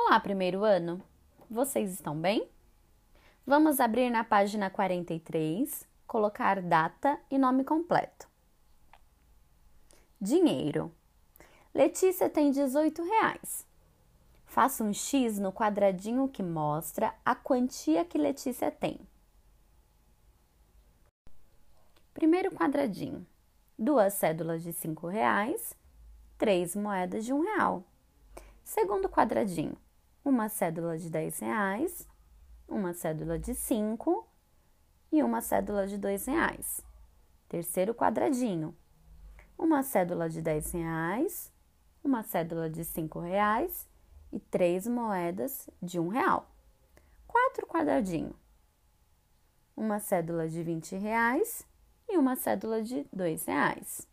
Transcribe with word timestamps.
Olá, 0.00 0.20
primeiro 0.20 0.62
ano! 0.62 1.02
Vocês 1.50 1.92
estão 1.92 2.16
bem? 2.16 2.48
Vamos 3.44 3.80
abrir 3.80 4.08
na 4.10 4.22
página 4.22 4.70
43, 4.70 5.84
colocar 6.06 6.62
data 6.62 7.18
e 7.28 7.36
nome 7.36 7.64
completo. 7.64 8.28
Dinheiro. 10.20 10.94
Letícia 11.74 12.30
tem 12.30 12.52
18 12.52 13.02
reais. 13.02 13.66
Faça 14.46 14.84
um 14.84 14.94
X 14.94 15.40
no 15.40 15.52
quadradinho 15.52 16.28
que 16.28 16.44
mostra 16.44 17.12
a 17.24 17.34
quantia 17.34 18.04
que 18.04 18.16
Letícia 18.16 18.70
tem. 18.70 19.00
Primeiro 22.14 22.52
quadradinho. 22.52 23.26
Duas 23.76 24.14
cédulas 24.14 24.62
de 24.62 24.72
5 24.72 25.08
reais, 25.08 25.74
três 26.38 26.76
moedas 26.76 27.24
de 27.24 27.32
um 27.32 27.40
real. 27.40 27.82
Segundo 28.62 29.08
quadradinho 29.08 29.76
uma 30.28 30.50
cédula 30.50 30.98
de 30.98 31.08
10 31.08 31.38
reais, 31.38 32.06
uma 32.68 32.92
cédula 32.92 33.38
de 33.38 33.54
5 33.54 34.28
e 35.10 35.22
uma 35.22 35.40
cédula 35.40 35.86
de 35.86 35.96
2 35.96 36.26
reais. 36.26 36.82
Terceiro 37.48 37.94
quadradinho, 37.94 38.76
uma 39.56 39.82
cédula 39.82 40.28
de 40.28 40.42
10 40.42 40.72
reais, 40.72 41.50
uma 42.04 42.22
cédula 42.22 42.68
de 42.68 42.84
5 42.84 43.18
reais 43.20 43.88
e 44.30 44.38
três 44.38 44.86
moedas 44.86 45.70
de 45.82 45.98
um 45.98 46.08
real. 46.08 46.46
Quatro 47.26 47.66
quadradinho, 47.66 48.34
uma 49.74 49.98
cédula 49.98 50.46
de 50.46 50.62
20 50.62 50.94
reais 50.96 51.66
e 52.06 52.18
uma 52.18 52.36
cédula 52.36 52.82
de 52.82 53.06
2 53.10 53.46
reais. 53.46 54.06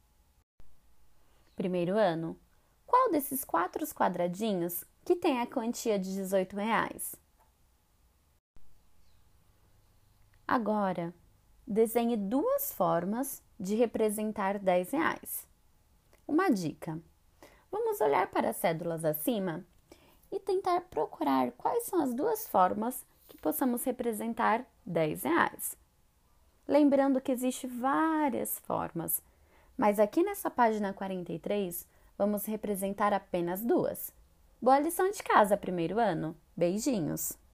Primeiro 1.58 1.98
ano, 1.98 2.40
qual 2.86 3.12
desses 3.12 3.44
quatro 3.44 3.86
quadradinhos 3.94 4.84
que 5.04 5.16
tem 5.16 5.40
a 5.40 5.48
quantia 5.48 6.00
de 6.00 6.14
18 6.14 6.56
reais. 6.56 7.16
Agora, 10.48 11.14
desenhe 11.66 12.16
duas 12.16 12.74
formas 12.74 13.42
de 13.60 13.76
representar 13.76 14.60
10 14.60 14.92
reais. 14.92 15.48
Uma 16.28 16.50
dica: 16.50 17.00
vamos 17.72 18.00
olhar 18.02 18.28
para 18.28 18.50
as 18.50 18.58
cédulas 18.58 19.04
acima 19.04 19.66
e 20.32 20.40
tentar 20.40 20.82
procurar 20.82 21.52
quais 21.52 21.84
são 21.86 22.02
as 22.02 22.14
duas 22.14 22.48
formas 22.48 23.06
que 23.28 23.38
possamos 23.38 23.84
representar 23.84 24.66
10 24.86 25.24
reais. 25.24 25.78
Lembrando 26.68 27.22
que 27.22 27.32
existe 27.32 27.68
várias 27.68 28.60
formas, 28.60 29.22
mas 29.78 30.00
aqui 30.00 30.24
nessa 30.24 30.50
página 30.50 30.94
43 30.94 31.88
vamos 32.18 32.46
representar 32.46 33.14
apenas 33.14 33.62
duas. 33.62 34.14
Boa 34.62 34.80
lição 34.80 35.10
de 35.12 35.22
casa, 35.22 35.58
primeiro 35.58 36.00
ano. 36.00 36.36
Beijinhos! 36.56 37.38